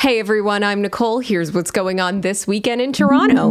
[0.00, 1.18] Hey everyone, I'm Nicole.
[1.18, 3.48] Here's what's going on this weekend in Toronto.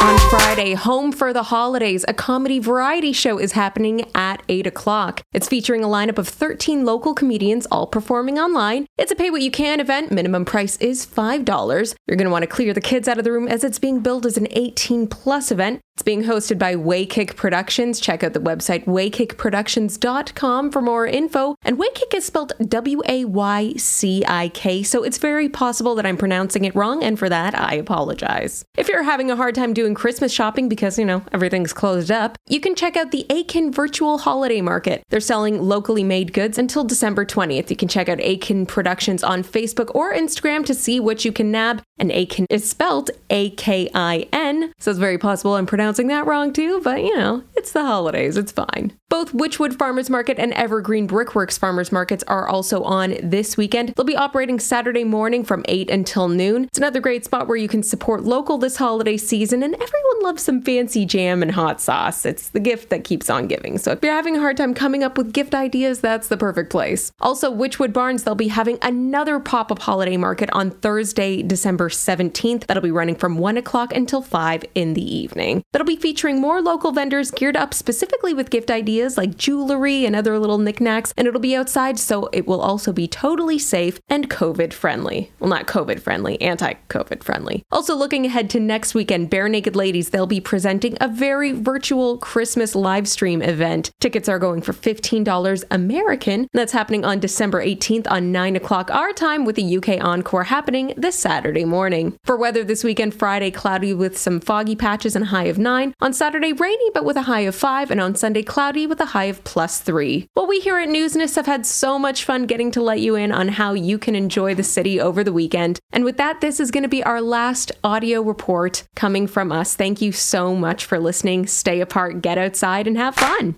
[0.00, 5.20] On Friday, Home for the Holidays, a comedy variety show, is happening at 8 o'clock.
[5.34, 8.86] It's featuring a lineup of 13 local comedians all performing online.
[8.96, 10.12] It's a pay what you can event.
[10.12, 11.94] Minimum price is $5.
[12.06, 14.00] You're going to want to clear the kids out of the room as it's being
[14.00, 15.82] billed as an 18 plus event.
[15.94, 18.00] It's being hosted by Waycik Productions.
[18.00, 21.54] Check out the website waycikproductions.com for more info.
[21.62, 26.04] And Waycik is spelled W A Y C I K, so it's very possible that
[26.04, 28.64] I'm pronouncing it wrong, and for that, I apologize.
[28.76, 32.36] If you're having a hard time doing Christmas shopping because, you know, everything's closed up,
[32.48, 35.04] you can check out the Akin Virtual Holiday Market.
[35.10, 37.70] They're selling locally made goods until December 20th.
[37.70, 41.52] You can check out Akin Productions on Facebook or Instagram to see what you can
[41.52, 41.82] nab.
[41.98, 46.06] And Akin is spelled A K I N, so it's very possible I'm pronouncing pronouncing
[46.06, 48.92] that wrong too, but you know, it's the holidays, it's fine.
[49.08, 53.94] Both Wychwood Farmers Market and Evergreen Brickworks Farmers Markets are also on this weekend.
[53.94, 56.64] They'll be operating Saturday morning from 8 until noon.
[56.64, 60.42] It's another great spot where you can support local this holiday season, and everyone loves
[60.42, 62.26] some fancy jam and hot sauce.
[62.26, 63.78] It's the gift that keeps on giving.
[63.78, 66.70] So if you're having a hard time coming up with gift ideas, that's the perfect
[66.70, 67.10] place.
[67.20, 72.66] Also, Wychwood Barns, they'll be having another pop up holiday market on Thursday, December 17th.
[72.66, 75.62] That'll be running from 1 o'clock until 5 in the evening.
[75.72, 80.14] That'll be featuring more local vendors geared up specifically with gift ideas like jewelry and
[80.16, 84.30] other little knickknacks, and it'll be outside, so it will also be totally safe and
[84.30, 85.30] COVID friendly.
[85.38, 87.62] Well, not COVID friendly, anti COVID friendly.
[87.70, 92.74] Also, looking ahead to next weekend, Barenaked Ladies, they'll be presenting a very virtual Christmas
[92.74, 93.90] live stream event.
[94.00, 96.48] Tickets are going for $15 American.
[96.52, 100.94] That's happening on December 18th on 9 o'clock our time with the UK Encore happening
[100.96, 102.16] this Saturday morning.
[102.24, 105.94] For weather this weekend, Friday, cloudy with some foggy patches and high of 9.
[106.00, 107.90] On Saturday, rainy but with a high of 5.
[107.90, 110.28] And on Sunday, cloudy with a high of plus 3.
[110.34, 113.32] Well, we here at Newsness have had so much fun getting to let you in
[113.32, 115.80] on how you can enjoy the city over the weekend.
[115.92, 119.74] And with that, this is going to be our last audio report coming from us.
[119.74, 121.46] Thank you so much for listening.
[121.46, 123.56] Stay apart, get outside, and have fun.